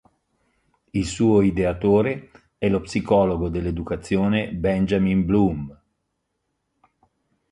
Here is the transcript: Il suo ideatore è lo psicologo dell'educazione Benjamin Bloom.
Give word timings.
Il 0.93 1.05
suo 1.05 1.43
ideatore 1.43 2.31
è 2.57 2.69
lo 2.69 2.81
psicologo 2.81 3.49
dell'educazione 3.49 4.51
Benjamin 4.51 5.25
Bloom. 5.25 5.79